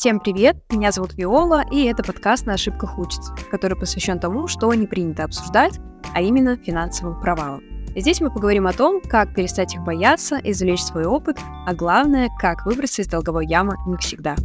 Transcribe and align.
Всем 0.00 0.18
привет, 0.18 0.56
меня 0.72 0.92
зовут 0.92 1.12
Виола, 1.12 1.62
и 1.70 1.84
это 1.84 2.02
подкаст 2.02 2.46
«На 2.46 2.54
ошибках 2.54 2.98
учится», 2.98 3.34
который 3.50 3.78
посвящен 3.78 4.18
тому, 4.18 4.48
что 4.48 4.72
не 4.72 4.86
принято 4.86 5.24
обсуждать, 5.24 5.78
а 6.14 6.22
именно 6.22 6.56
финансовым 6.56 7.20
провалам. 7.20 7.60
Здесь 7.94 8.22
мы 8.22 8.30
поговорим 8.30 8.66
о 8.66 8.72
том, 8.72 9.02
как 9.02 9.34
перестать 9.34 9.74
их 9.74 9.82
бояться, 9.82 10.40
извлечь 10.42 10.80
свой 10.80 11.04
опыт, 11.04 11.38
а 11.66 11.74
главное, 11.74 12.30
как 12.40 12.64
выбраться 12.64 13.02
из 13.02 13.08
долговой 13.08 13.46
ямы 13.46 13.74
навсегда. 13.86 14.36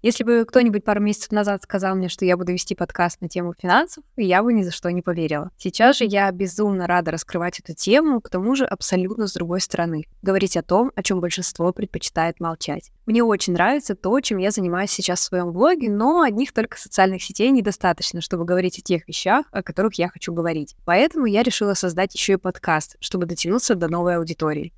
Если 0.00 0.22
бы 0.22 0.44
кто-нибудь 0.46 0.84
пару 0.84 1.00
месяцев 1.00 1.32
назад 1.32 1.64
сказал 1.64 1.96
мне, 1.96 2.08
что 2.08 2.24
я 2.24 2.36
буду 2.36 2.52
вести 2.52 2.76
подкаст 2.76 3.20
на 3.20 3.28
тему 3.28 3.52
финансов, 3.58 4.04
я 4.16 4.44
бы 4.44 4.52
ни 4.52 4.62
за 4.62 4.70
что 4.70 4.92
не 4.92 5.02
поверила. 5.02 5.50
Сейчас 5.58 5.98
же 5.98 6.04
я 6.04 6.30
безумно 6.30 6.86
рада 6.86 7.10
раскрывать 7.10 7.58
эту 7.58 7.74
тему, 7.74 8.20
к 8.20 8.30
тому 8.30 8.54
же 8.54 8.64
абсолютно 8.64 9.26
с 9.26 9.32
другой 9.32 9.60
стороны. 9.60 10.04
Говорить 10.22 10.56
о 10.56 10.62
том, 10.62 10.92
о 10.94 11.02
чем 11.02 11.20
большинство 11.20 11.72
предпочитает 11.72 12.38
молчать. 12.38 12.92
Мне 13.06 13.24
очень 13.24 13.54
нравится 13.54 13.96
то, 13.96 14.20
чем 14.20 14.38
я 14.38 14.52
занимаюсь 14.52 14.92
сейчас 14.92 15.18
в 15.18 15.24
своем 15.24 15.50
блоге, 15.50 15.90
но 15.90 16.20
одних 16.20 16.52
только 16.52 16.78
социальных 16.78 17.20
сетей 17.20 17.50
недостаточно, 17.50 18.20
чтобы 18.20 18.44
говорить 18.44 18.78
о 18.78 18.82
тех 18.82 19.08
вещах, 19.08 19.46
о 19.50 19.64
которых 19.64 19.94
я 19.94 20.08
хочу 20.08 20.32
говорить. 20.32 20.76
Поэтому 20.84 21.26
я 21.26 21.42
решила 21.42 21.74
создать 21.74 22.14
еще 22.14 22.34
и 22.34 22.36
подкаст, 22.36 22.96
чтобы 23.00 23.26
дотянуться 23.26 23.74
до 23.74 23.88
новой 23.88 24.18
аудитории. 24.18 24.72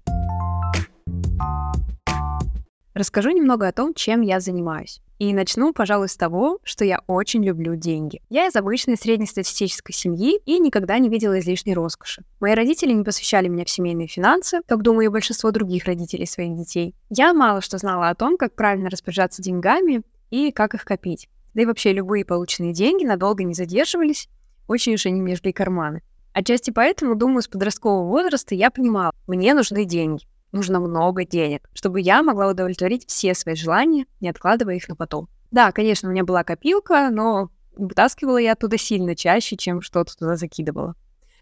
Расскажу 2.94 3.30
немного 3.32 3.68
о 3.68 3.72
том, 3.72 3.92
чем 3.92 4.22
я 4.22 4.40
занимаюсь. 4.40 5.02
И 5.20 5.34
начну, 5.34 5.74
пожалуй, 5.74 6.08
с 6.08 6.16
того, 6.16 6.60
что 6.62 6.82
я 6.82 7.02
очень 7.06 7.44
люблю 7.44 7.76
деньги. 7.76 8.22
Я 8.30 8.46
из 8.46 8.56
обычной 8.56 8.96
среднестатистической 8.96 9.94
семьи 9.94 10.40
и 10.46 10.58
никогда 10.58 10.98
не 10.98 11.10
видела 11.10 11.38
излишней 11.38 11.74
роскоши. 11.74 12.24
Мои 12.40 12.54
родители 12.54 12.94
не 12.94 13.04
посвящали 13.04 13.46
меня 13.46 13.66
в 13.66 13.70
семейные 13.70 14.08
финансы, 14.08 14.62
как, 14.66 14.80
думаю, 14.80 15.10
и 15.10 15.12
большинство 15.12 15.50
других 15.50 15.84
родителей 15.84 16.24
своих 16.24 16.56
детей. 16.56 16.94
Я 17.10 17.34
мало 17.34 17.60
что 17.60 17.76
знала 17.76 18.08
о 18.08 18.14
том, 18.14 18.38
как 18.38 18.54
правильно 18.54 18.88
распоряжаться 18.88 19.42
деньгами 19.42 20.00
и 20.30 20.52
как 20.52 20.72
их 20.72 20.86
копить. 20.86 21.28
Да 21.52 21.60
и 21.60 21.66
вообще 21.66 21.92
любые 21.92 22.24
полученные 22.24 22.72
деньги 22.72 23.04
надолго 23.04 23.44
не 23.44 23.52
задерживались, 23.52 24.26
очень 24.68 24.94
уж 24.94 25.04
они 25.04 25.20
мне 25.20 25.36
жгли 25.36 25.52
карманы. 25.52 26.00
Отчасти 26.32 26.70
поэтому, 26.70 27.14
думаю, 27.14 27.42
с 27.42 27.48
подросткового 27.48 28.08
возраста 28.08 28.54
я 28.54 28.70
понимала, 28.70 29.12
мне 29.26 29.52
нужны 29.52 29.84
деньги 29.84 30.24
нужно 30.52 30.80
много 30.80 31.24
денег, 31.24 31.68
чтобы 31.72 32.00
я 32.00 32.22
могла 32.22 32.48
удовлетворить 32.48 33.06
все 33.06 33.34
свои 33.34 33.54
желания, 33.54 34.06
не 34.20 34.28
откладывая 34.28 34.76
их 34.76 34.88
на 34.88 34.96
потом. 34.96 35.28
Да, 35.50 35.72
конечно, 35.72 36.08
у 36.08 36.12
меня 36.12 36.24
была 36.24 36.44
копилка, 36.44 37.10
но 37.10 37.50
вытаскивала 37.76 38.38
я 38.38 38.52
оттуда 38.52 38.78
сильно 38.78 39.16
чаще, 39.16 39.56
чем 39.56 39.80
что-то 39.80 40.16
туда 40.16 40.36
закидывала. 40.36 40.94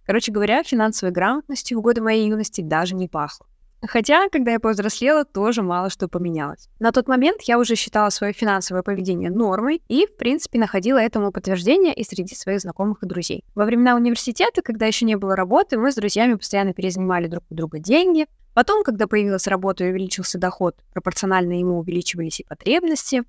Короче 0.06 0.32
говоря, 0.32 0.62
финансовой 0.62 1.12
грамотностью 1.12 1.78
в 1.78 1.82
годы 1.82 2.00
моей 2.00 2.28
юности 2.28 2.62
даже 2.62 2.94
не 2.94 3.08
пахло. 3.08 3.46
Хотя, 3.86 4.28
когда 4.28 4.52
я 4.52 4.60
повзрослела, 4.60 5.24
тоже 5.24 5.62
мало 5.62 5.90
что 5.90 6.08
поменялось. 6.08 6.68
На 6.80 6.92
тот 6.92 7.08
момент 7.08 7.42
я 7.42 7.58
уже 7.58 7.76
считала 7.76 8.10
свое 8.10 8.32
финансовое 8.32 8.82
поведение 8.82 9.30
нормой 9.30 9.82
и, 9.88 10.06
в 10.06 10.16
принципе, 10.16 10.58
находила 10.58 10.98
этому 10.98 11.30
подтверждение 11.30 11.94
и 11.94 12.04
среди 12.04 12.34
своих 12.34 12.60
знакомых 12.60 13.02
и 13.02 13.06
друзей. 13.06 13.44
Во 13.54 13.64
времена 13.64 13.94
университета, 13.94 14.62
когда 14.62 14.86
еще 14.86 15.04
не 15.04 15.16
было 15.16 15.36
работы, 15.36 15.78
мы 15.78 15.92
с 15.92 15.94
друзьями 15.94 16.34
постоянно 16.34 16.72
перезанимали 16.72 17.28
друг 17.28 17.44
у 17.50 17.54
друга 17.54 17.78
деньги, 17.78 18.26
Потом, 18.58 18.82
когда 18.82 19.06
появилась 19.06 19.46
работа 19.46 19.84
и 19.84 19.90
увеличился 19.90 20.36
доход, 20.36 20.74
пропорционально 20.92 21.60
ему 21.60 21.78
увеличивались 21.78 22.40
и 22.40 22.44
потребности. 22.44 23.22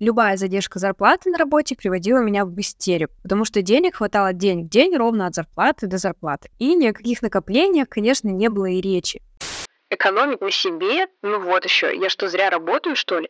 Любая 0.00 0.36
задержка 0.36 0.80
зарплаты 0.80 1.30
на 1.30 1.38
работе 1.38 1.76
приводила 1.76 2.18
меня 2.18 2.44
в 2.44 2.58
истерику, 2.58 3.14
потому 3.22 3.44
что 3.44 3.62
денег 3.62 3.94
хватало 3.94 4.32
день 4.32 4.64
в 4.64 4.68
день 4.68 4.96
ровно 4.96 5.28
от 5.28 5.36
зарплаты 5.36 5.86
до 5.86 5.98
зарплаты. 5.98 6.50
И 6.58 6.74
ни 6.74 6.88
о 6.88 6.92
каких 6.92 7.22
накоплениях, 7.22 7.88
конечно, 7.88 8.28
не 8.30 8.48
было 8.48 8.66
и 8.66 8.80
речи. 8.80 9.22
Экономить 9.92 10.40
на 10.40 10.50
себе? 10.50 11.06
Ну 11.20 11.38
вот 11.44 11.66
еще, 11.66 11.94
я 11.94 12.08
что, 12.08 12.26
зря 12.26 12.48
работаю, 12.48 12.96
что 12.96 13.18
ли? 13.18 13.28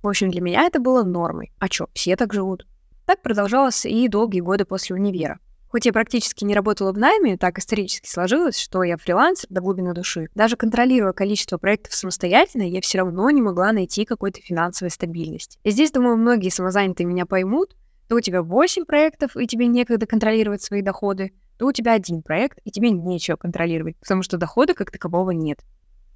В 0.00 0.06
общем, 0.06 0.30
для 0.30 0.40
меня 0.40 0.64
это 0.64 0.78
было 0.78 1.02
нормой. 1.02 1.50
А 1.58 1.68
чё, 1.68 1.88
все 1.92 2.14
так 2.14 2.32
живут. 2.32 2.68
Так 3.04 3.20
продолжалось 3.20 3.84
и 3.84 4.06
долгие 4.06 4.38
годы 4.38 4.64
после 4.64 4.94
универа. 4.94 5.40
Хоть 5.66 5.86
я 5.86 5.92
практически 5.92 6.44
не 6.44 6.54
работала 6.54 6.92
в 6.92 6.98
найме, 6.98 7.36
так 7.36 7.58
исторически 7.58 8.08
сложилось, 8.08 8.56
что 8.56 8.84
я 8.84 8.96
фрилансер 8.96 9.48
до 9.50 9.60
глубины 9.60 9.92
души. 9.92 10.28
Даже 10.36 10.54
контролируя 10.56 11.12
количество 11.12 11.58
проектов 11.58 11.92
самостоятельно, 11.94 12.62
я 12.62 12.80
все 12.80 12.98
равно 12.98 13.28
не 13.30 13.42
могла 13.42 13.72
найти 13.72 14.04
какой-то 14.04 14.40
финансовой 14.40 14.92
стабильности. 14.92 15.58
И 15.64 15.70
здесь, 15.70 15.90
думаю, 15.90 16.16
многие 16.16 16.50
самозанятые 16.50 17.08
меня 17.08 17.26
поймут, 17.26 17.74
то 18.08 18.14
у 18.14 18.20
тебя 18.20 18.42
8 18.42 18.84
проектов, 18.84 19.36
и 19.36 19.48
тебе 19.48 19.66
некогда 19.66 20.06
контролировать 20.06 20.62
свои 20.62 20.80
доходы, 20.80 21.32
то 21.58 21.66
у 21.66 21.72
тебя 21.72 21.94
один 21.94 22.22
проект, 22.22 22.60
и 22.62 22.70
тебе 22.70 22.90
нечего 22.90 23.34
контролировать, 23.34 23.96
потому 23.98 24.22
что 24.22 24.36
дохода 24.36 24.74
как 24.74 24.92
такового 24.92 25.32
нет. 25.32 25.58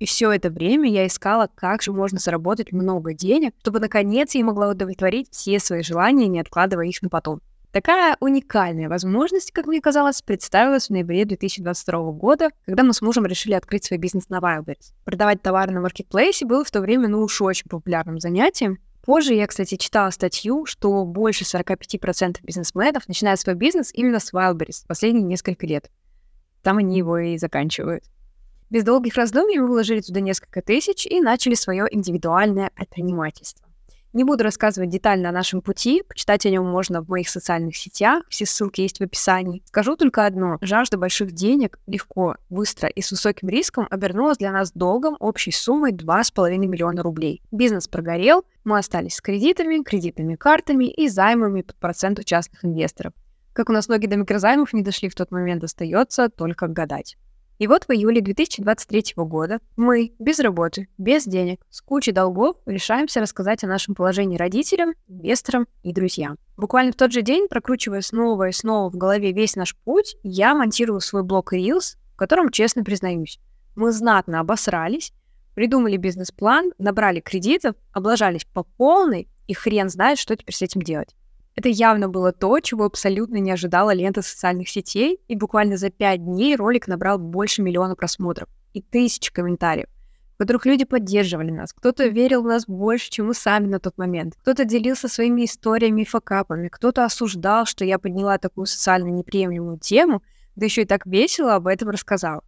И 0.02 0.04
все 0.04 0.32
это 0.32 0.50
время 0.50 0.90
я 0.90 1.06
искала, 1.06 1.48
как 1.54 1.80
же 1.80 1.92
можно 1.92 2.18
заработать 2.18 2.72
много 2.72 3.14
денег, 3.14 3.54
чтобы 3.60 3.78
наконец 3.78 4.34
я 4.34 4.44
могла 4.44 4.70
удовлетворить 4.70 5.28
все 5.30 5.60
свои 5.60 5.84
желания, 5.84 6.26
не 6.26 6.40
откладывая 6.40 6.86
их 6.86 7.00
на 7.02 7.08
потом. 7.08 7.40
Такая 7.70 8.16
уникальная 8.18 8.88
возможность, 8.88 9.52
как 9.52 9.66
мне 9.66 9.80
казалось, 9.80 10.20
представилась 10.20 10.88
в 10.88 10.90
ноябре 10.90 11.24
2022 11.24 12.10
года, 12.14 12.50
когда 12.66 12.82
мы 12.82 12.94
с 12.94 13.00
мужем 13.00 13.26
решили 13.26 13.54
открыть 13.54 13.84
свой 13.84 13.98
бизнес 13.98 14.28
на 14.28 14.40
Wildberries. 14.40 14.92
Продавать 15.04 15.40
товары 15.40 15.70
на 15.70 15.80
маркетплейсе 15.80 16.46
было 16.46 16.64
в 16.64 16.70
то 16.72 16.80
время, 16.80 17.06
ну 17.06 17.22
уж 17.22 17.40
очень 17.40 17.68
популярным 17.68 18.18
занятием. 18.18 18.78
Позже 19.04 19.34
я, 19.34 19.46
кстати, 19.46 19.76
читала 19.76 20.10
статью, 20.10 20.66
что 20.66 21.04
больше 21.04 21.44
45% 21.44 22.38
бизнесменов 22.42 23.06
начинают 23.06 23.38
свой 23.38 23.54
бизнес 23.54 23.92
именно 23.94 24.18
с 24.18 24.32
Wildberries 24.32 24.84
последние 24.88 25.22
несколько 25.22 25.64
лет. 25.64 25.92
Там 26.64 26.78
они 26.78 26.98
его 26.98 27.18
и 27.18 27.38
заканчивают. 27.38 28.02
Без 28.72 28.84
долгих 28.84 29.16
раздумий 29.16 29.58
мы 29.58 29.66
вложили 29.66 30.00
туда 30.00 30.20
несколько 30.20 30.62
тысяч 30.62 31.04
и 31.04 31.20
начали 31.20 31.52
свое 31.52 31.86
индивидуальное 31.90 32.70
предпринимательство. 32.74 33.68
Не 34.14 34.24
буду 34.24 34.44
рассказывать 34.44 34.88
детально 34.88 35.28
о 35.28 35.32
нашем 35.32 35.60
пути, 35.60 36.02
почитать 36.08 36.46
о 36.46 36.48
нем 36.48 36.64
можно 36.64 37.02
в 37.02 37.08
моих 37.10 37.28
социальных 37.28 37.76
сетях, 37.76 38.24
все 38.30 38.46
ссылки 38.46 38.80
есть 38.80 38.98
в 38.98 39.02
описании. 39.02 39.62
Скажу 39.66 39.94
только 39.96 40.24
одно. 40.24 40.56
Жажда 40.62 40.96
больших 40.96 41.32
денег 41.32 41.78
легко, 41.86 42.36
быстро 42.48 42.88
и 42.88 43.02
с 43.02 43.10
высоким 43.10 43.50
риском 43.50 43.86
обернулась 43.90 44.38
для 44.38 44.52
нас 44.52 44.72
долгом 44.72 45.18
общей 45.20 45.52
суммой 45.52 45.92
2,5 45.92 46.56
миллиона 46.56 47.02
рублей. 47.02 47.42
Бизнес 47.50 47.88
прогорел, 47.88 48.46
мы 48.64 48.78
остались 48.78 49.16
с 49.16 49.20
кредитами, 49.20 49.82
кредитными 49.82 50.34
картами 50.34 50.86
и 50.86 51.08
займами 51.08 51.60
под 51.60 51.76
процент 51.76 52.20
у 52.20 52.22
частных 52.22 52.64
инвесторов. 52.64 53.12
Как 53.52 53.68
у 53.68 53.72
нас 53.74 53.88
ноги 53.88 54.06
до 54.06 54.16
микрозаймов 54.16 54.72
не 54.72 54.80
дошли 54.80 55.10
в 55.10 55.14
тот 55.14 55.30
момент, 55.30 55.62
остается 55.62 56.30
только 56.30 56.68
гадать. 56.68 57.18
И 57.62 57.68
вот 57.68 57.84
в 57.84 57.92
июле 57.92 58.20
2023 58.20 59.14
года 59.18 59.60
мы, 59.76 60.14
без 60.18 60.40
работы, 60.40 60.88
без 60.98 61.26
денег, 61.26 61.60
с 61.70 61.80
кучей 61.80 62.10
долгов, 62.10 62.56
решаемся 62.66 63.20
рассказать 63.20 63.62
о 63.62 63.68
нашем 63.68 63.94
положении 63.94 64.36
родителям, 64.36 64.94
инвесторам 65.06 65.68
и 65.84 65.92
друзьям. 65.92 66.38
Буквально 66.56 66.90
в 66.90 66.96
тот 66.96 67.12
же 67.12 67.22
день, 67.22 67.46
прокручивая 67.46 68.00
снова 68.00 68.48
и 68.48 68.52
снова 68.52 68.90
в 68.90 68.96
голове 68.96 69.30
весь 69.30 69.54
наш 69.54 69.76
путь, 69.76 70.16
я 70.24 70.56
монтирую 70.56 70.98
свой 70.98 71.22
блог 71.22 71.52
Reels, 71.52 71.98
в 72.14 72.16
котором, 72.16 72.50
честно 72.50 72.82
признаюсь, 72.82 73.38
мы 73.76 73.92
знатно 73.92 74.40
обосрались, 74.40 75.12
придумали 75.54 75.96
бизнес-план, 75.96 76.72
набрали 76.78 77.20
кредитов, 77.20 77.76
облажались 77.92 78.44
по 78.44 78.64
полной, 78.64 79.28
и 79.46 79.54
хрен 79.54 79.88
знает, 79.88 80.18
что 80.18 80.34
теперь 80.34 80.56
с 80.56 80.62
этим 80.62 80.82
делать. 80.82 81.14
Это 81.54 81.68
явно 81.68 82.08
было 82.08 82.32
то, 82.32 82.60
чего 82.60 82.84
абсолютно 82.84 83.36
не 83.36 83.50
ожидала 83.50 83.92
лента 83.92 84.22
социальных 84.22 84.68
сетей, 84.68 85.20
и 85.28 85.36
буквально 85.36 85.76
за 85.76 85.90
пять 85.90 86.24
дней 86.24 86.56
ролик 86.56 86.88
набрал 86.88 87.18
больше 87.18 87.62
миллиона 87.62 87.94
просмотров 87.94 88.48
и 88.72 88.80
тысяч 88.80 89.30
комментариев, 89.30 89.88
в 90.34 90.38
которых 90.38 90.64
люди 90.64 90.84
поддерживали 90.84 91.50
нас. 91.50 91.74
Кто-то 91.74 92.06
верил 92.06 92.42
в 92.42 92.46
нас 92.46 92.64
больше, 92.66 93.10
чем 93.10 93.26
мы 93.26 93.34
сами 93.34 93.66
на 93.66 93.80
тот 93.80 93.98
момент. 93.98 94.34
Кто-то 94.40 94.64
делился 94.64 95.08
своими 95.08 95.44
историями 95.44 96.02
и 96.02 96.06
факапами. 96.06 96.68
Кто-то 96.68 97.04
осуждал, 97.04 97.66
что 97.66 97.84
я 97.84 97.98
подняла 97.98 98.38
такую 98.38 98.66
социально 98.66 99.08
неприемлемую 99.08 99.78
тему, 99.78 100.22
да 100.56 100.64
еще 100.64 100.82
и 100.82 100.86
так 100.86 101.04
весело 101.06 101.54
об 101.54 101.66
этом 101.66 101.90
рассказал. 101.90 102.42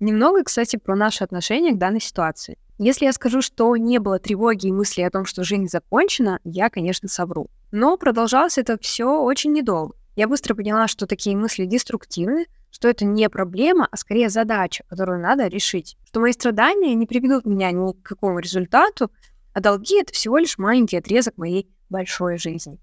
Немного, 0.00 0.42
кстати, 0.42 0.76
про 0.76 0.96
наши 0.96 1.22
отношения 1.22 1.70
к 1.70 1.78
данной 1.78 2.00
ситуации. 2.00 2.58
Если 2.78 3.04
я 3.04 3.12
скажу, 3.12 3.42
что 3.42 3.76
не 3.76 3.98
было 3.98 4.18
тревоги 4.18 4.66
и 4.66 4.72
мысли 4.72 5.02
о 5.02 5.10
том, 5.10 5.24
что 5.24 5.44
жизнь 5.44 5.68
закончена, 5.68 6.40
я, 6.44 6.70
конечно, 6.70 7.08
совру. 7.08 7.48
Но 7.70 7.96
продолжалось 7.96 8.58
это 8.58 8.78
все 8.80 9.22
очень 9.22 9.52
недолго. 9.52 9.94
Я 10.16 10.28
быстро 10.28 10.54
поняла, 10.54 10.88
что 10.88 11.06
такие 11.06 11.36
мысли 11.36 11.64
деструктивны, 11.64 12.46
что 12.70 12.88
это 12.88 13.04
не 13.04 13.28
проблема, 13.28 13.86
а 13.90 13.96
скорее 13.96 14.28
задача, 14.28 14.84
которую 14.88 15.20
надо 15.20 15.46
решить. 15.46 15.96
Что 16.04 16.20
мои 16.20 16.32
страдания 16.32 16.94
не 16.94 17.06
приведут 17.06 17.46
меня 17.46 17.70
ни 17.70 17.92
к 17.92 18.02
какому 18.02 18.38
результату, 18.38 19.10
а 19.52 19.60
долги— 19.60 20.00
это 20.00 20.12
всего 20.12 20.38
лишь 20.38 20.58
маленький 20.58 20.96
отрезок 20.96 21.36
моей 21.36 21.68
большой 21.90 22.38
жизни. 22.38 22.80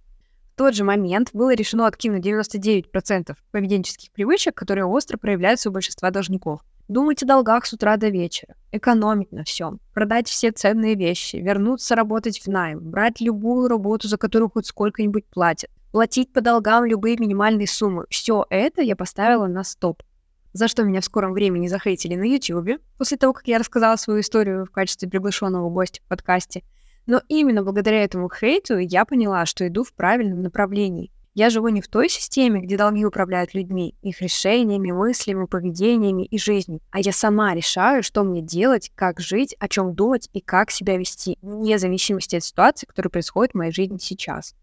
В 0.53 0.57
тот 0.57 0.75
же 0.75 0.83
момент 0.83 1.29
было 1.33 1.53
решено 1.53 1.87
откинуть 1.87 2.25
99% 2.25 3.35
поведенческих 3.51 4.11
привычек, 4.11 4.55
которые 4.55 4.85
остро 4.85 5.17
проявляются 5.17 5.69
у 5.69 5.71
большинства 5.71 6.11
должников. 6.11 6.61
Думать 6.89 7.21
о 7.21 7.27
долгах 7.27 7.67
с 7.67 7.73
утра 7.73 7.97
до 7.97 8.09
вечера, 8.09 8.55
экономить 8.71 9.31
на 9.31 9.43
всем, 9.43 9.79
продать 9.93 10.27
все 10.27 10.51
ценные 10.51 10.95
вещи, 10.95 11.35
вернуться 11.35 11.93
работать 11.93 12.39
в 12.39 12.47
найм, 12.47 12.79
брать 12.79 13.21
любую 13.21 13.67
работу, 13.67 14.07
за 14.07 14.17
которую 14.17 14.49
хоть 14.49 14.65
сколько-нибудь 14.65 15.27
платят, 15.27 15.69
платить 15.91 16.33
по 16.33 16.41
долгам 16.41 16.85
любые 16.85 17.17
минимальные 17.17 17.67
суммы. 17.67 18.05
Все 18.09 18.43
это 18.49 18.81
я 18.81 18.95
поставила 18.95 19.45
на 19.45 19.63
стоп. 19.63 20.01
за 20.53 20.67
что 20.67 20.81
меня 20.81 21.01
в 21.01 21.05
скором 21.05 21.33
времени 21.33 21.67
захейтили 21.67 22.15
на 22.15 22.23
YouTube, 22.23 22.81
после 22.97 23.17
того, 23.17 23.33
как 23.33 23.47
я 23.47 23.59
рассказала 23.59 23.95
свою 23.95 24.21
историю 24.21 24.65
в 24.65 24.71
качестве 24.71 25.07
приглашенного 25.07 25.69
гостя 25.69 26.01
в 26.03 26.09
подкасте. 26.09 26.63
Но 27.05 27.21
именно 27.27 27.61
благодаря 27.61 28.03
этому 28.03 28.31
хейту 28.31 28.79
я 28.79 29.05
поняла, 29.05 29.45
что 29.45 29.67
иду 29.67 29.83
в 29.83 29.93
правильном 29.93 30.41
направлении. 30.41 31.11
Я 31.39 31.49
живу 31.49 31.69
не 31.69 31.79
в 31.79 31.87
той 31.87 32.09
системе, 32.09 32.59
где 32.59 32.75
долги 32.75 33.05
управляют 33.05 33.53
людьми, 33.53 33.95
их 34.01 34.21
решениями, 34.21 34.91
мыслями, 34.91 35.45
поведениями 35.45 36.25
и 36.25 36.37
жизнью, 36.37 36.81
а 36.91 36.99
я 36.99 37.13
сама 37.13 37.55
решаю, 37.55 38.03
что 38.03 38.25
мне 38.25 38.41
делать, 38.41 38.91
как 38.93 39.21
жить, 39.21 39.55
о 39.57 39.69
чем 39.69 39.95
думать 39.95 40.27
и 40.33 40.41
как 40.41 40.69
себя 40.69 40.97
вести, 40.97 41.37
вне 41.41 41.79
зависимости 41.79 42.35
от 42.35 42.43
ситуации, 42.43 42.87
которая 42.87 43.09
происходит 43.09 43.53
в 43.53 43.57
моей 43.57 43.71
жизни 43.71 43.99
сейчас. 44.01 44.53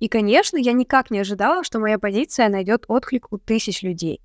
И, 0.00 0.08
конечно, 0.08 0.56
я 0.56 0.72
никак 0.72 1.12
не 1.12 1.20
ожидала, 1.20 1.62
что 1.62 1.78
моя 1.78 1.96
позиция 1.96 2.48
найдет 2.48 2.86
отклик 2.88 3.32
у 3.32 3.38
тысяч 3.38 3.84
людей. 3.84 4.20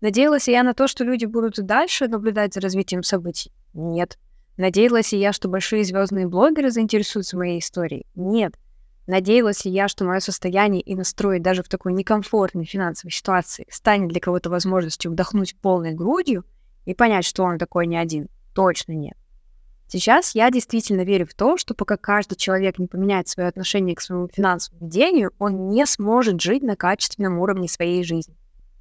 Надеялась 0.00 0.48
я 0.48 0.62
на 0.62 0.72
то, 0.72 0.88
что 0.88 1.04
люди 1.04 1.26
будут 1.26 1.58
и 1.58 1.62
дальше 1.62 2.08
наблюдать 2.08 2.54
за 2.54 2.62
развитием 2.62 3.02
событий? 3.02 3.52
Нет. 3.74 4.16
Надеялась 4.56 5.12
я, 5.12 5.34
что 5.34 5.50
большие 5.50 5.84
звездные 5.84 6.26
блогеры 6.26 6.70
заинтересуются 6.70 7.36
моей 7.36 7.58
историей? 7.58 8.06
Нет. 8.14 8.54
Надеялась 9.06 9.64
ли 9.64 9.70
я, 9.70 9.86
что 9.86 10.04
мое 10.04 10.18
состояние 10.18 10.82
и 10.82 10.96
настрой 10.96 11.38
даже 11.38 11.62
в 11.62 11.68
такой 11.68 11.92
некомфортной 11.92 12.64
финансовой 12.64 13.12
ситуации 13.12 13.66
станет 13.70 14.08
для 14.08 14.20
кого-то 14.20 14.50
возможностью 14.50 15.12
вдохнуть 15.12 15.56
полной 15.60 15.92
грудью 15.92 16.44
и 16.84 16.94
понять, 16.94 17.24
что 17.24 17.44
он 17.44 17.58
такой 17.58 17.86
не 17.86 17.96
один? 17.96 18.28
Точно 18.54 18.92
нет. 18.92 19.16
Сейчас 19.88 20.34
я 20.34 20.50
действительно 20.50 21.02
верю 21.02 21.26
в 21.26 21.34
то, 21.34 21.56
что 21.56 21.72
пока 21.74 21.96
каждый 21.96 22.34
человек 22.34 22.80
не 22.80 22.88
поменяет 22.88 23.28
свое 23.28 23.48
отношение 23.48 23.94
к 23.94 24.00
своему 24.00 24.28
финансовому 24.28 24.86
ведению, 24.86 25.30
он 25.38 25.68
не 25.68 25.86
сможет 25.86 26.40
жить 26.40 26.64
на 26.64 26.74
качественном 26.74 27.38
уровне 27.38 27.68
своей 27.68 28.02
жизни. 28.02 28.36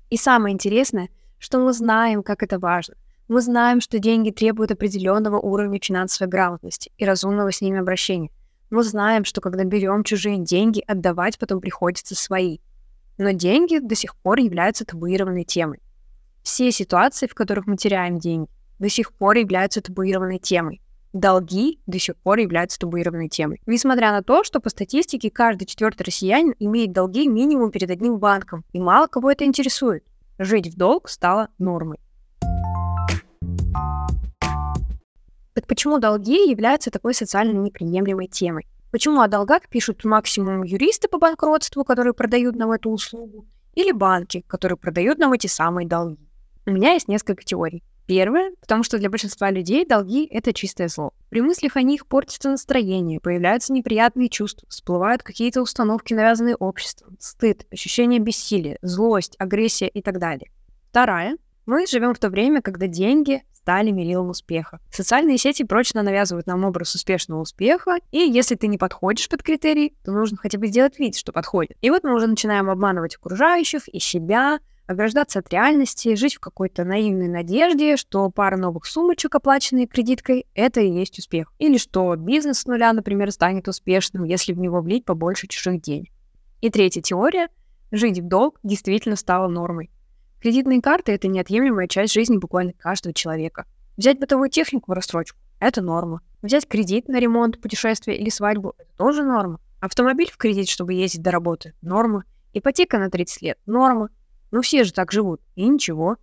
И 0.09 0.17
самое 0.17 0.53
интересное, 0.53 1.09
что 1.37 1.59
мы 1.59 1.73
знаем, 1.73 2.23
как 2.23 2.41
это 2.41 2.57
важно. 2.57 2.95
Мы 3.27 3.41
знаем, 3.41 3.81
что 3.81 3.99
деньги 3.99 4.31
требуют 4.31 4.71
определенного 4.71 5.39
уровня 5.39 5.79
финансовой 5.81 6.29
грамотности 6.29 6.91
и 6.97 7.05
разумного 7.05 7.51
с 7.51 7.61
ними 7.61 7.79
обращения. 7.79 8.31
Мы 8.69 8.83
знаем, 8.83 9.25
что 9.25 9.41
когда 9.41 9.63
берем 9.63 10.03
чужие 10.03 10.37
деньги, 10.37 10.83
отдавать 10.85 11.37
потом 11.39 11.61
приходится 11.61 12.15
свои. 12.15 12.59
Но 13.17 13.31
деньги 13.31 13.79
до 13.79 13.95
сих 13.95 14.15
пор 14.15 14.39
являются 14.39 14.85
табуированной 14.85 15.43
темой. 15.43 15.79
Все 16.43 16.71
ситуации, 16.71 17.27
в 17.27 17.33
которых 17.33 17.67
мы 17.67 17.77
теряем 17.77 18.19
деньги, 18.19 18.49
до 18.79 18.89
сих 18.89 19.13
пор 19.13 19.37
являются 19.37 19.81
табуированной 19.81 20.39
темой 20.39 20.81
долги 21.15 21.79
до 21.87 21.97
сих 21.97 22.17
пор 22.17 22.39
являются 22.39 22.77
табуированной 22.77 23.29
темой. 23.29 23.61
Несмотря 23.65 24.11
на 24.11 24.21
то, 24.21 24.43
что 24.43 24.59
по 24.59 24.69
статистике 24.69 25.31
каждый 25.31 25.65
четвертый 25.65 26.03
россиянин 26.03 26.53
имеет 26.59 26.91
долги 26.91 27.27
минимум 27.27 27.71
перед 27.71 27.89
одним 27.89 28.17
банком, 28.17 28.63
и 28.73 28.79
мало 28.79 29.07
кого 29.07 29.31
это 29.31 29.45
интересует. 29.45 30.03
Жить 30.37 30.67
в 30.67 30.77
долг 30.77 31.09
стало 31.09 31.49
нормой. 31.57 31.99
Так 35.55 35.67
почему 35.67 35.99
долги 35.99 36.49
являются 36.49 36.91
такой 36.91 37.13
социально 37.13 37.57
неприемлемой 37.57 38.27
темой? 38.27 38.67
Почему 38.91 39.21
о 39.21 39.29
долгах 39.29 39.69
пишут 39.69 40.03
максимум 40.03 40.63
юристы 40.63 41.07
по 41.07 41.17
банкротству, 41.17 41.85
которые 41.85 42.13
продают 42.13 42.57
нам 42.57 42.73
эту 42.73 42.89
услугу, 42.89 43.45
или 43.73 43.93
банки, 43.93 44.43
которые 44.47 44.77
продают 44.77 45.17
нам 45.17 45.31
эти 45.31 45.47
самые 45.47 45.87
долги? 45.87 46.27
У 46.65 46.71
меня 46.71 46.91
есть 46.91 47.07
несколько 47.07 47.45
теорий. 47.45 47.83
Первое, 48.05 48.51
потому 48.59 48.83
что 48.83 48.99
для 48.99 49.09
большинства 49.09 49.49
людей 49.49 49.85
долги— 49.85 50.25
это 50.31 50.51
чистое 50.51 50.89
зло. 50.89 51.13
При 51.29 51.39
мыслях 51.39 51.77
о 51.77 51.81
них 51.83 52.05
портится 52.05 52.49
настроение, 52.49 53.21
появляются 53.21 53.71
неприятные 53.71 54.27
чувства, 54.27 54.67
всплывают 54.69 55.23
какие-то 55.23 55.61
установки, 55.61 56.13
навязанные 56.13 56.57
обществом, 56.57 57.15
стыд, 57.19 57.65
ощущение 57.71 58.19
бессилия, 58.19 58.77
злость, 58.81 59.35
агрессия 59.39 59.87
и 59.87 60.01
так 60.01 60.19
далее. 60.19 60.51
Вторая, 60.89 61.37
мы 61.65 61.87
живем 61.87 62.13
в 62.13 62.19
то 62.19 62.29
время, 62.29 62.61
когда 62.61 62.87
деньги 62.87 63.41
стали 63.65 63.89
мерилом 63.89 64.29
успеха. 64.29 64.79
Социальные 64.91 65.39
сети 65.39 65.63
прочно 65.63 66.03
навязывают 66.03 66.45
нам 66.45 66.63
образ 66.65 66.93
успешного 66.93 67.41
успеха, 67.41 67.97
и 68.11 68.19
если 68.19 68.53
ты 68.53 68.67
не 68.67 68.77
подходишь 68.77 69.27
под 69.27 69.41
критерии, 69.41 69.95
то 70.03 70.11
нужно 70.11 70.37
хотя 70.37 70.59
бы 70.59 70.67
сделать 70.67 70.99
вид, 70.99 71.15
что 71.17 71.31
подходит. 71.31 71.75
И 71.81 71.89
вот 71.89 72.03
мы 72.03 72.13
уже 72.13 72.27
начинаем 72.27 72.69
обманывать 72.69 73.15
окружающих 73.15 73.87
и 73.87 73.99
себя, 73.99 74.59
ограждаться 74.85 75.39
от 75.39 75.51
реальности, 75.51 76.13
жить 76.13 76.35
в 76.35 76.39
какой-то 76.39 76.83
наивной 76.83 77.27
надежде, 77.27 77.97
что 77.97 78.29
пара 78.29 78.55
новых 78.55 78.85
сумочек, 78.85 79.33
оплаченные 79.33 79.87
кредиткой, 79.87 80.45
это 80.53 80.81
и 80.81 80.91
есть 80.91 81.17
успех. 81.17 81.51
Или 81.57 81.79
что 81.79 82.15
бизнес 82.15 82.59
с 82.59 82.65
нуля, 82.67 82.93
например, 82.93 83.31
станет 83.31 83.67
успешным, 83.67 84.25
если 84.25 84.53
в 84.53 84.59
него 84.59 84.81
влить 84.81 85.05
побольше 85.05 85.47
чужих 85.47 85.81
денег. 85.81 86.11
И 86.61 86.69
третья 86.69 87.01
теория– 87.01 87.47
жить 87.91 88.19
в 88.19 88.27
долг 88.27 88.59
действительно 88.61 89.15
стала 89.15 89.47
нормой. 89.47 89.89
Кредитные 90.45 90.79
карты– 90.79 91.11
это 91.13 91.27
неотъемлемая 91.27 91.87
часть 91.87 92.13
жизни 92.13 92.37
буквально 92.37 92.73
каждого 92.73 93.15
человека. 93.15 93.65
Взять 93.97 94.19
бытовую 94.19 94.51
технику 94.51 94.91
в 94.91 94.93
рассрочку– 94.93 95.39
это 95.59 95.81
норма. 95.81 96.21
Взять 96.43 96.67
кредит 96.67 97.07
на 97.07 97.19
ремонт, 97.19 97.59
путешествие 97.59 98.19
или 98.19 98.29
свадьбу– 98.29 98.75
это 98.77 98.91
тоже 98.95 99.23
норма. 99.23 99.59
Автомобиль 99.79 100.29
в 100.31 100.37
кредит, 100.37 100.69
чтобы 100.69 100.93
ездить 100.93 101.23
до 101.23 101.31
работы– 101.31 101.73
норма. 101.81 102.25
Ипотека 102.53 102.99
на 102.99 103.09
30 103.09 103.41
лет– 103.41 103.57
норма. 103.65 104.09
Ну 104.51 104.61
все 104.61 104.83
же 104.83 104.93
так 104.93 105.11
живут, 105.11 105.41
и 105.55 105.67
ничего. 105.67 106.17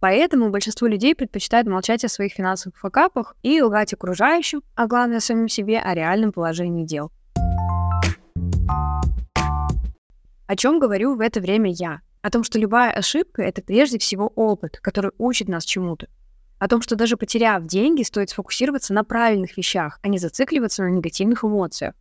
Поэтому 0.00 0.50
большинство 0.50 0.88
людей 0.88 1.14
предпочитают 1.14 1.68
молчать 1.68 2.04
о 2.04 2.08
своих 2.08 2.32
финансовых 2.32 2.76
факапах 2.76 3.36
и 3.44 3.62
лгать 3.62 3.92
окружающим, 3.92 4.64
а 4.74 4.88
главное 4.88 5.20
самим 5.20 5.46
себе, 5.46 5.78
о 5.78 5.94
реальном 5.94 6.32
положении 6.32 6.84
дел. 6.84 7.12
О 10.48 10.56
чем 10.56 10.80
говорю 10.80 11.14
в 11.14 11.20
это 11.20 11.40
время 11.40 11.70
я? 11.70 12.00
О 12.26 12.30
том, 12.30 12.42
что 12.42 12.58
любая 12.58 12.90
ошибка— 12.90 13.42
это 13.44 13.62
прежде 13.62 14.00
всего 14.00 14.26
опыт, 14.34 14.80
который 14.82 15.12
учит 15.16 15.46
нас 15.46 15.64
чему-то. 15.64 16.08
О 16.58 16.66
том, 16.66 16.82
что 16.82 16.96
даже 16.96 17.16
потеряв 17.16 17.64
деньги, 17.66 18.02
стоит 18.02 18.30
сфокусироваться 18.30 18.92
на 18.92 19.04
правильных 19.04 19.56
вещах, 19.56 20.00
а 20.02 20.08
не 20.08 20.18
зацикливаться 20.18 20.82
на 20.82 20.88
негативных 20.88 21.44
эмоциях. 21.44 21.94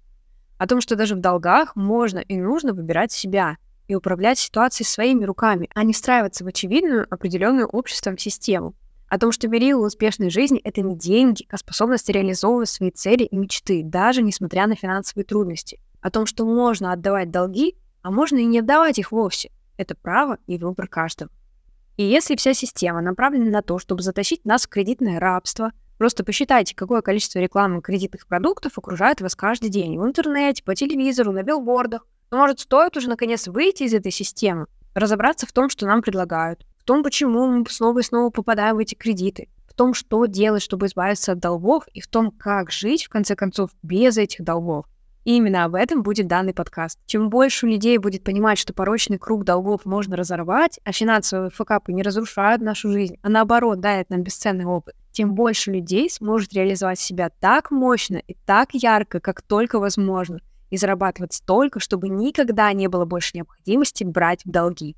О 0.58 0.66
том, 0.66 0.82
что 0.82 0.96
даже 0.96 1.14
в 1.14 1.20
долгах 1.20 1.76
можно 1.76 2.18
и 2.18 2.38
нужно 2.38 2.74
выбирать 2.74 3.12
себя, 3.12 3.58
и 3.88 3.94
управлять 3.94 4.40
ситуацией 4.40 4.88
своими 4.88 5.26
руками, 5.26 5.70
а 5.76 5.84
не 5.84 5.94
встраиваться 5.94 6.44
в 6.44 6.48
очевидную, 6.48 7.06
определенную 7.08 7.68
обществом 7.68 8.18
систему. 8.18 8.74
О 9.08 9.20
том, 9.20 9.32
что 9.32 9.48
мерило 9.48 9.86
успешной 9.86 10.32
жизни— 10.32 10.60
это 10.64 10.82
не 10.82 10.98
деньги, 10.98 11.46
а 11.52 11.58
способность 11.58 12.10
реализовывать 12.10 12.70
свои 12.70 12.90
цели 12.90 13.26
и 13.26 13.38
мечты, 13.38 13.84
даже 13.84 14.24
несмотря 14.24 14.66
на 14.66 14.76
финансовые 14.76 15.24
трудности. 15.24 15.80
О 16.02 16.10
том, 16.10 16.26
что 16.26 16.48
можно 16.48 16.92
отдавать 16.94 17.30
долги, 17.30 17.76
а 18.02 18.10
можно 18.10 18.38
и 18.38 18.46
не 18.46 18.58
отдавать 18.58 18.98
их 18.98 19.12
вовсе. 19.12 19.52
Это 19.78 19.96
право 19.96 20.38
и 20.48 20.58
выбор 20.58 20.88
каждого. 20.88 21.32
И 21.98 22.04
если 22.04 22.36
вся 22.36 22.54
система 22.54 23.02
направлена 23.02 23.50
на 23.50 23.62
то, 23.62 23.80
чтобы 23.80 24.02
затащить 24.02 24.46
нас 24.46 24.66
в 24.66 24.70
кредитное 24.70 25.20
рабство, 25.20 25.72
просто 25.98 26.26
посчитайте, 26.26 26.76
какое 26.76 27.02
количество 27.02 27.40
рекламы 27.40 27.82
кредитных 27.82 28.28
продуктов 28.28 28.78
окружает 28.78 29.22
вас 29.22 29.36
каждый 29.36 29.70
день 29.70 29.98
в 29.98 30.06
интернете, 30.06 30.64
по 30.64 30.76
телевизору, 30.76 31.32
на 31.32 31.44
билбордах, 31.44 32.06
но, 32.32 32.38
может, 32.38 32.60
стоит 32.60 32.98
уже 32.98 33.08
наконец 33.08 33.48
выйти 33.48 33.84
из 33.84 33.94
этой 33.94 34.12
системы, 34.12 34.68
разобраться 34.94 35.46
в 35.46 35.54
том, 35.54 35.70
что 35.70 35.86
нам 35.86 36.02
предлагают, 36.02 36.66
в 36.78 36.84
том, 36.84 37.04
почему 37.04 37.48
мы 37.48 37.66
снова 37.70 38.00
и 38.00 38.04
снова 38.04 38.30
попадаем 38.30 38.76
в 38.76 38.80
эти 38.80 38.96
кредиты, 38.96 39.48
в 39.68 39.74
том, 39.74 39.94
что 39.94 40.26
делать, 40.26 40.64
чтобы 40.64 40.88
избавиться 40.88 41.32
от 41.32 41.40
долгов, 41.40 41.86
и 41.94 42.02
в 42.02 42.08
том, 42.08 42.32
как 42.32 42.72
жить, 42.72 43.06
в 43.06 43.10
конце 43.10 43.36
концов, 43.36 43.70
без 43.84 44.18
этих 44.18 44.44
долгов. 44.44 44.86
И 45.26 45.36
именно 45.36 45.66
об 45.66 45.76
этом 45.76 46.02
будет 46.02 46.28
данный 46.28 46.54
подкаст. 46.54 47.00
Чем 47.06 47.30
больше 47.30 47.68
людей 47.68 47.98
будет 47.98 48.24
понимать, 48.24 48.58
что 48.58 48.74
порочный 48.74 49.18
круг 49.18 49.44
долгов 49.44 49.84
можно 49.84 50.16
разорвать, 50.16 50.80
а 50.86 50.94
финансовые 50.94 51.50
факапы 51.50 51.92
не 51.92 52.04
разрушают 52.04 52.62
нашу 52.62 52.92
жизнь, 52.92 53.18
а 53.22 53.30
наоборот 53.30 53.82
дают 53.82 54.10
нам 54.10 54.24
бесценный 54.24 54.66
опыт, 54.66 54.96
тем 55.12 55.36
больше 55.36 55.72
людей 55.72 56.10
сможет 56.10 56.54
реализовать 56.54 57.00
себя 57.00 57.30
так 57.42 57.72
мощно 57.72 58.18
и 58.18 58.36
так 58.46 58.70
ярко, 58.74 59.20
как 59.20 59.42
только 59.42 59.80
возможно– 59.80 60.40
и 60.70 60.78
зарабатывать 60.78 61.34
столько, 61.34 61.80
чтобы 61.80 62.10
никогда 62.10 62.72
не 62.74 62.88
было 62.88 63.06
больше 63.06 63.32
необходимости 63.36 64.04
брать 64.04 64.46
в 64.46 64.52
долги. 64.52 64.96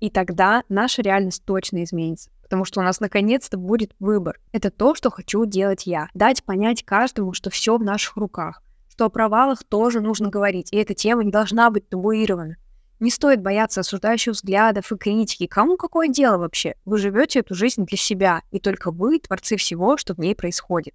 И 0.00 0.10
тогда 0.10 0.64
наша 0.68 1.02
реальность 1.02 1.44
точно 1.44 1.84
изменится, 1.84 2.30
потому 2.42 2.64
что 2.64 2.80
у 2.80 2.82
нас 2.82 2.98
наконец-то 2.98 3.56
будет 3.56 3.94
выбор. 4.00 4.40
Это 4.50 4.70
то, 4.70 4.94
что 4.94 5.10
хочу 5.10 5.44
делать 5.44 5.86
я. 5.86 6.08
Дать 6.14 6.42
понять 6.42 6.84
каждому, 6.84 7.34
что 7.34 7.50
все 7.50 7.76
в 7.76 7.84
наших 7.84 8.16
руках, 8.16 8.62
что 9.02 9.06
о 9.06 9.10
провалах 9.10 9.64
тоже 9.64 10.00
нужно 10.00 10.28
говорить, 10.28 10.72
и 10.72 10.76
эта 10.76 10.94
тема 10.94 11.24
не 11.24 11.32
должна 11.32 11.70
быть 11.70 11.88
табуирована. 11.88 12.54
Не 13.00 13.10
стоит 13.10 13.42
бояться 13.42 13.80
осуждающих 13.80 14.34
взглядов 14.34 14.92
и 14.92 14.96
критики. 14.96 15.48
Кому 15.48 15.76
какое 15.76 16.06
дело 16.06 16.38
вообще? 16.38 16.76
Вы 16.84 16.98
живете 16.98 17.40
эту 17.40 17.56
жизнь 17.56 17.84
для 17.84 17.98
себя, 17.98 18.42
и 18.52 18.60
только 18.60 18.92
вы 18.92 19.18
творцы 19.18 19.56
всего, 19.56 19.96
что 19.96 20.14
в 20.14 20.18
ней 20.18 20.36
происходит. 20.36 20.94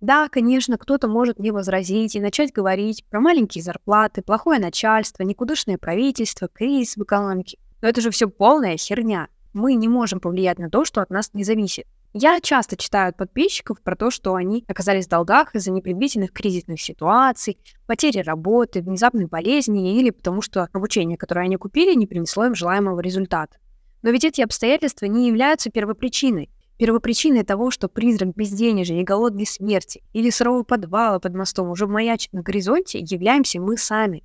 Да, 0.00 0.30
конечно, 0.30 0.78
кто-то 0.78 1.06
может 1.06 1.38
мне 1.38 1.52
возразить 1.52 2.16
и 2.16 2.20
начать 2.20 2.50
говорить 2.50 3.04
про 3.10 3.20
маленькие 3.20 3.62
зарплаты, 3.62 4.22
плохое 4.22 4.58
начальство, 4.58 5.22
никудышное 5.22 5.76
правительство, 5.76 6.48
кризис 6.48 6.96
в 6.96 7.02
экономике. 7.02 7.58
Но 7.82 7.88
это 7.88 8.00
же 8.00 8.10
все 8.10 8.26
полная 8.26 8.78
херня. 8.78 9.28
Мы 9.52 9.74
не 9.74 9.88
можем 9.88 10.18
повлиять 10.18 10.58
на 10.58 10.70
то, 10.70 10.86
что 10.86 11.02
от 11.02 11.10
нас 11.10 11.34
не 11.34 11.44
зависит. 11.44 11.86
Я 12.14 12.40
часто 12.42 12.76
читаю 12.76 13.08
от 13.08 13.16
подписчиков 13.16 13.80
про 13.80 13.96
то, 13.96 14.10
что 14.10 14.34
они 14.34 14.64
оказались 14.68 15.06
в 15.06 15.08
долгах 15.08 15.54
из-за 15.54 15.70
непредвиденных 15.70 16.30
кризисных 16.30 16.78
ситуаций, 16.78 17.56
потери 17.86 18.18
работы, 18.18 18.82
внезапной 18.82 19.24
болезни 19.24 19.98
или 19.98 20.10
потому 20.10 20.42
что 20.42 20.68
обучение, 20.74 21.16
которое 21.16 21.46
они 21.46 21.56
купили, 21.56 21.94
не 21.94 22.06
принесло 22.06 22.44
им 22.44 22.54
желаемого 22.54 23.00
результата. 23.00 23.56
Но 24.02 24.10
ведь 24.10 24.24
эти 24.24 24.42
обстоятельства 24.42 25.06
не 25.06 25.26
являются 25.26 25.70
первопричиной. 25.70 26.50
Первопричиной 26.76 27.44
того, 27.44 27.70
что 27.70 27.88
призрак 27.88 28.34
безденежья 28.34 29.00
и 29.00 29.04
голодной 29.04 29.46
смерти 29.46 30.02
или 30.12 30.28
сырого 30.28 30.64
подвала 30.64 31.18
под 31.18 31.34
мостом 31.34 31.70
уже 31.70 31.86
маячит 31.86 32.34
на 32.34 32.42
горизонте, 32.42 32.98
являемся 32.98 33.58
мы 33.58 33.78
сами. 33.78 34.22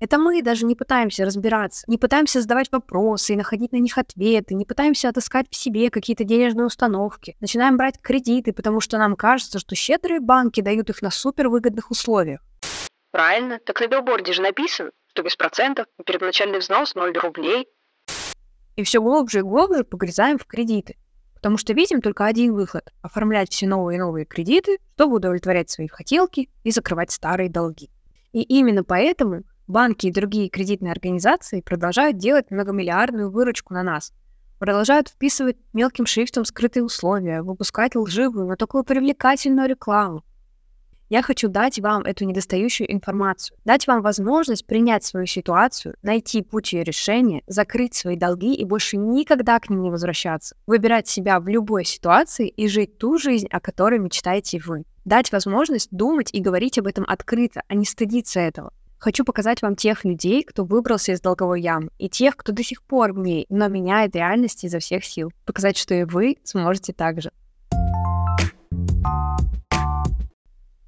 Это 0.00 0.16
мы 0.16 0.40
даже 0.40 0.64
не 0.64 0.74
пытаемся 0.74 1.26
разбираться, 1.26 1.84
не 1.86 1.98
пытаемся 1.98 2.40
задавать 2.40 2.72
вопросы 2.72 3.34
и 3.34 3.36
находить 3.36 3.72
на 3.72 3.76
них 3.76 3.98
ответы, 3.98 4.54
не 4.54 4.64
пытаемся 4.64 5.10
отыскать 5.10 5.46
в 5.50 5.54
себе 5.54 5.90
какие-то 5.90 6.24
денежные 6.24 6.64
установки. 6.64 7.36
Начинаем 7.40 7.76
брать 7.76 8.00
кредиты, 8.00 8.54
потому 8.54 8.80
что 8.80 8.96
нам 8.96 9.14
кажется, 9.14 9.58
что 9.58 9.74
щедрые 9.74 10.20
банки 10.20 10.62
дают 10.62 10.88
их 10.88 11.02
на 11.02 11.10
супервыгодных 11.10 11.90
условиях. 11.90 12.40
Правильно. 13.10 13.58
Так 13.66 13.80
на 13.80 13.88
билборде 13.88 14.32
же 14.32 14.40
написано, 14.40 14.90
что 15.08 15.22
без 15.22 15.36
процентов 15.36 15.84
и 15.98 16.02
первоначальный 16.02 16.60
взнос 16.60 16.94
0 16.94 17.12
рублей. 17.18 17.68
И 18.76 18.82
все 18.84 19.02
глубже 19.02 19.40
и 19.40 19.42
глубже 19.42 19.84
погрязаем 19.84 20.38
в 20.38 20.46
кредиты. 20.46 20.96
Потому 21.34 21.58
что 21.58 21.74
видим 21.74 22.00
только 22.00 22.24
один 22.24 22.54
выход— 22.54 22.90
оформлять 23.02 23.52
все 23.52 23.66
новые 23.66 23.96
и 23.96 24.00
новые 24.00 24.24
кредиты, 24.24 24.78
чтобы 24.94 25.16
удовлетворять 25.16 25.68
свои 25.68 25.88
хотелки 25.88 26.48
и 26.64 26.70
закрывать 26.70 27.10
старые 27.10 27.50
долги. 27.50 27.90
И 28.32 28.42
именно 28.42 28.84
поэтому 28.84 29.42
банки 29.70 30.06
и 30.06 30.12
другие 30.12 30.48
кредитные 30.48 30.92
организации 30.92 31.60
продолжают 31.60 32.18
делать 32.18 32.50
многомиллиардную 32.50 33.30
выручку 33.30 33.72
на 33.74 33.82
нас, 33.82 34.12
продолжают 34.58 35.08
вписывать 35.08 35.56
мелким 35.72 36.06
шрифтом 36.06 36.44
скрытые 36.44 36.84
условия, 36.84 37.42
выпускать 37.42 37.96
лживую, 37.96 38.46
но 38.46 38.56
такую 38.56 38.84
привлекательную 38.84 39.68
рекламу. 39.68 40.22
Я 41.08 41.22
хочу 41.22 41.48
дать 41.48 41.80
вам 41.80 42.02
эту 42.02 42.24
недостающую 42.24 42.92
информацию, 42.92 43.56
дать 43.64 43.88
вам 43.88 44.00
возможность 44.00 44.64
принять 44.64 45.02
свою 45.02 45.26
ситуацию, 45.26 45.96
найти 46.02 46.40
путь 46.40 46.72
ее 46.72 46.84
решения, 46.84 47.42
закрыть 47.48 47.94
свои 47.94 48.14
долги 48.14 48.54
и 48.54 48.64
больше 48.64 48.96
никогда 48.96 49.58
к 49.58 49.70
ним 49.70 49.82
не 49.82 49.90
возвращаться, 49.90 50.54
выбирать 50.68 51.08
себя 51.08 51.40
в 51.40 51.48
любой 51.48 51.84
ситуации 51.84 52.48
и 52.48 52.68
жить 52.68 52.98
ту 52.98 53.18
жизнь, 53.18 53.48
о 53.50 53.58
которой 53.58 53.98
мечтаете 53.98 54.60
вы. 54.64 54.84
Дать 55.04 55.32
возможность 55.32 55.88
думать 55.90 56.30
и 56.32 56.40
говорить 56.40 56.78
об 56.78 56.86
этом 56.86 57.04
открыто, 57.08 57.62
а 57.66 57.74
не 57.74 57.84
стыдиться 57.84 58.38
этого. 58.38 58.72
Хочу 59.00 59.24
показать 59.24 59.62
вам 59.62 59.76
тех 59.76 60.04
людей, 60.04 60.44
кто 60.44 60.62
выбрался 60.62 61.12
из 61.12 61.22
долговой 61.22 61.62
ямы, 61.62 61.88
и 61.96 62.10
тех, 62.10 62.36
кто 62.36 62.52
до 62.52 62.62
сих 62.62 62.82
пор 62.82 63.14
в 63.14 63.18
ней, 63.18 63.46
но 63.48 63.66
меняет 63.68 64.14
реальность 64.14 64.62
изо 64.64 64.78
всех 64.78 65.06
сил. 65.06 65.32
Показать, 65.46 65.78
что 65.78 65.94
и 65.94 66.04
вы 66.04 66.36
сможете 66.44 66.92
так 66.92 67.22
же. 67.22 67.32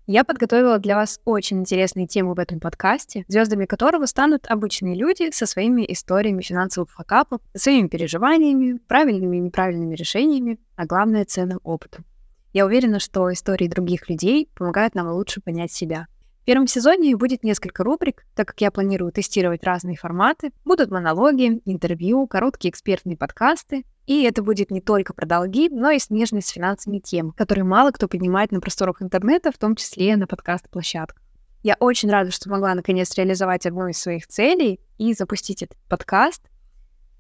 Я 0.07 0.25
подготовила 0.25 0.79
для 0.79 0.97
вас 0.97 1.21
очень 1.25 1.61
интересные 1.61 2.07
темы 2.07 2.35
в 2.35 2.39
этом 2.39 2.61
подкасте, 2.61 3.25
звездами 3.29 3.65
которого 3.65 4.05
станут 4.05 4.47
обычные 4.47 4.95
люди 4.95 5.31
со 5.31 5.47
своими 5.47 5.91
историями 5.91 6.43
финансовых 6.43 6.91
факапов, 6.91 7.41
своими 7.55 7.89
переживаниями, 7.89 8.79
правильными 8.89 9.39
и 9.39 9.41
неправильными 9.41 9.95
решениями, 9.95 10.59
а 10.77 10.85
главное— 10.85 11.25
ценным 11.27 11.61
опытом. 11.63 12.05
Я 12.53 12.67
уверена, 12.67 12.99
что 12.99 13.33
истории 13.33 13.69
других 13.69 14.11
людей 14.11 14.51
помогают 14.55 14.95
нам 14.95 15.09
лучше 15.13 15.41
понять 15.41 15.73
себя. 15.73 16.09
В 16.43 16.45
первом 16.45 16.67
сезоне 16.67 17.17
будет 17.17 17.45
несколько 17.45 17.85
рубрик, 17.85 18.25
так 18.35 18.49
как 18.49 18.61
я 18.61 18.73
планирую 18.73 19.13
тестировать 19.13 19.63
разные 19.63 19.97
форматы. 19.97 20.51
Будут 20.65 20.91
монологи, 20.91 21.63
интервью, 21.65 22.27
короткие 22.27 22.73
экспертные 22.73 23.17
подкасты. 23.17 23.85
И 24.07 24.25
это 24.25 24.43
будет 24.43 24.73
не 24.73 24.81
только 24.81 25.15
про 25.15 25.25
долги, 25.25 25.69
но 25.69 25.91
и 25.91 26.01
смежные 26.01 26.43
с 26.43 26.49
финансами 26.49 26.99
тем, 26.99 27.31
которые 27.31 27.63
мало 27.63 27.93
кто 27.93 28.09
поднимает 28.09 28.51
на 28.51 28.61
просторах 28.61 29.01
интернета, 29.03 29.53
в 29.53 29.59
том 29.59 29.77
числе 29.77 30.17
на 30.17 30.27
подкаст-площадках. 30.27 31.23
Я 31.63 31.77
очень 31.79 32.11
рада, 32.11 32.33
что 32.33 32.51
могла 32.51 32.75
наконец 32.75 33.15
реализовать 33.17 33.65
одну 33.65 33.87
из 33.87 33.99
своих 33.99 34.27
целей 34.27 34.81
и 34.99 35.15
запустить 35.15 35.63
этот 35.63 35.79
подкаст. 35.89 36.43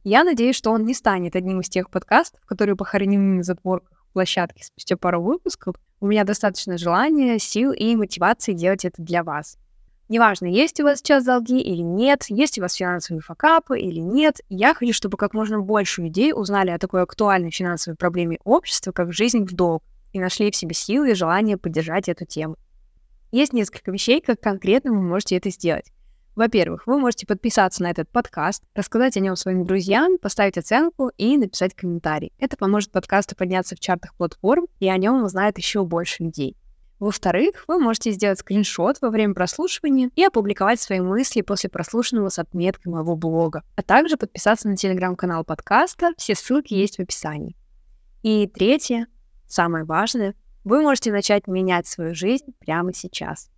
Я 0.02 0.24
надеюсь, 0.24 0.56
что 0.56 0.72
он 0.72 0.84
не 0.84 0.94
станет 0.94 1.36
одним 1.36 1.60
из 1.60 1.68
тех 1.68 1.90
подкастов, 1.90 2.44
которые 2.44 2.74
похоронены 2.74 3.36
на 3.36 3.42
затворках 3.44 4.04
площадки 4.12 4.64
спустя 4.64 4.96
пару 4.96 5.22
выпусков, 5.22 5.76
у 6.02 6.06
меня 6.06 6.24
достаточно 6.24 6.76
желания, 6.76 7.38
сил 7.38 7.70
и 7.70 7.94
мотивации 7.94 8.54
делать 8.54 8.84
это 8.84 9.00
для 9.00 9.22
вас. 9.22 9.56
Неважно, 10.08 10.46
есть 10.46 10.80
у 10.80 10.82
вас 10.82 10.98
сейчас 10.98 11.24
долги 11.24 11.60
или 11.60 11.80
нет, 11.80 12.24
есть 12.28 12.58
у 12.58 12.62
вас 12.62 12.74
финансовые 12.74 13.22
факапы 13.22 13.78
или 13.78 14.00
нет, 14.00 14.40
я 14.48 14.74
хочу, 14.74 14.92
чтобы 14.92 15.16
как 15.16 15.32
можно 15.32 15.60
больше 15.60 16.02
людей 16.02 16.32
узнали 16.34 16.70
о 16.70 16.78
такой 16.78 17.02
актуальной 17.02 17.52
финансовой 17.52 17.96
проблеме 17.96 18.38
общества, 18.42 18.90
как 18.90 19.12
жизнь 19.12 19.44
в 19.44 19.54
долг, 19.54 19.84
и 20.12 20.18
нашли 20.18 20.50
в 20.50 20.56
себе 20.56 20.74
силы 20.74 21.12
и 21.12 21.14
желание 21.14 21.56
поддержать 21.56 22.08
эту 22.08 22.26
тему. 22.26 22.56
Есть 23.30 23.52
несколько 23.52 23.92
вещей, 23.92 24.20
как 24.20 24.40
конкретно 24.40 24.90
вы 24.90 25.00
можете 25.00 25.36
это 25.36 25.50
сделать. 25.50 25.92
Во-первых, 26.34 26.86
вы 26.86 26.98
можете 26.98 27.26
подписаться 27.26 27.82
на 27.82 27.90
этот 27.90 28.08
подкаст, 28.08 28.64
рассказать 28.74 29.16
о 29.18 29.20
нем 29.20 29.36
своим 29.36 29.66
друзьям, 29.66 30.16
поставить 30.16 30.56
оценку 30.56 31.10
и 31.18 31.36
написать 31.36 31.74
комментарий. 31.74 32.32
Это 32.38 32.56
поможет 32.56 32.90
подкасту 32.90 33.36
подняться 33.36 33.76
в 33.76 33.80
чартах 33.80 34.14
платформ, 34.14 34.66
и 34.80 34.88
о 34.88 34.96
нем 34.96 35.22
узнает 35.22 35.58
еще 35.58 35.84
больше 35.84 36.24
людей. 36.24 36.56
Во-вторых, 36.98 37.64
вы 37.68 37.78
можете 37.78 38.12
сделать 38.12 38.38
скриншот 38.38 39.02
во 39.02 39.10
время 39.10 39.34
прослушивания 39.34 40.10
и 40.14 40.24
опубликовать 40.24 40.80
свои 40.80 41.00
мысли 41.00 41.42
после 41.42 41.68
прослушанного 41.68 42.30
с 42.30 42.38
отметкой 42.38 42.92
моего 42.92 43.14
блога, 43.14 43.62
а 43.76 43.82
также 43.82 44.16
подписаться 44.16 44.68
на 44.68 44.76
телеграм-канал 44.76 45.44
подкаста, 45.44 46.12
все 46.16 46.34
ссылки 46.34 46.72
есть 46.72 46.96
в 46.96 47.00
описании. 47.00 47.56
И 48.22 48.46
третье, 48.46 49.08
самое 49.48 49.84
важное, 49.84 50.34
вы 50.64 50.80
можете 50.80 51.12
начать 51.12 51.46
менять 51.46 51.88
свою 51.88 52.14
жизнь 52.14 52.54
прямо 52.60 52.94
сейчас. 52.94 53.51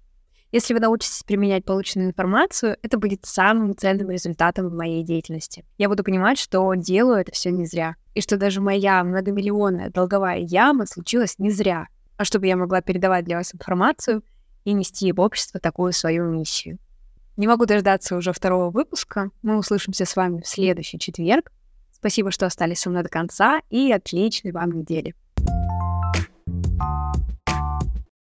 Если 0.54 0.72
вы 0.72 0.78
научитесь 0.78 1.24
применять 1.24 1.64
полученную 1.64 2.10
информацию, 2.10 2.76
это 2.80 2.96
будет 2.96 3.26
самым 3.26 3.76
ценным 3.76 4.08
результатом 4.08 4.68
в 4.68 4.72
моей 4.72 5.02
деятельности. 5.02 5.64
Я 5.78 5.88
буду 5.88 6.04
понимать, 6.04 6.38
что 6.38 6.72
делаю 6.74 7.22
это 7.22 7.32
все 7.32 7.50
не 7.50 7.66
зря. 7.66 7.96
И 8.14 8.20
что 8.20 8.36
даже 8.36 8.60
моя 8.60 9.02
многомиллионная 9.02 9.90
долговая 9.90 10.38
яма 10.38 10.86
случилась 10.86 11.40
не 11.40 11.50
зря, 11.50 11.88
а 12.18 12.24
чтобы 12.24 12.46
я 12.46 12.56
могла 12.56 12.82
передавать 12.82 13.24
для 13.24 13.38
вас 13.38 13.52
информацию 13.52 14.22
и 14.62 14.74
нести 14.74 15.10
в 15.10 15.18
общество 15.18 15.58
такую 15.58 15.92
свою 15.92 16.30
миссию. 16.30 16.78
Не 17.36 17.48
могу 17.48 17.66
дождаться 17.66 18.14
уже 18.14 18.32
второго 18.32 18.70
выпуска. 18.70 19.30
Мы 19.42 19.58
услышимся 19.58 20.04
с 20.04 20.14
вами 20.14 20.40
в 20.40 20.46
следующий 20.46 21.00
четверг. 21.00 21.50
Спасибо, 21.90 22.30
что 22.30 22.46
остались 22.46 22.78
со 22.78 22.90
мной 22.90 23.02
до 23.02 23.08
конца, 23.08 23.60
и 23.70 23.90
отличной 23.90 24.52
вам 24.52 24.70
недели. 24.70 25.16